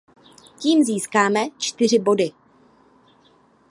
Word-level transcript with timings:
Tím 0.59 0.83
získáme 0.83 1.39
čtyři 1.57 1.99
body. 1.99 2.31